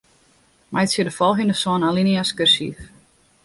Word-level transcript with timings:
Meitsje 0.73 1.03
de 1.07 1.13
folgjende 1.17 1.57
sân 1.61 1.85
alinea's 1.89 2.31
kursyf. 2.37 2.77